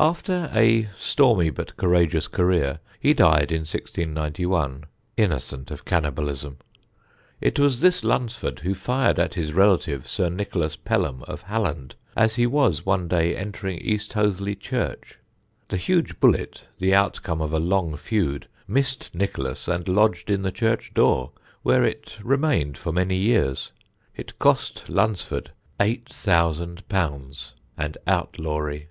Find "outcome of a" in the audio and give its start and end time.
16.94-17.58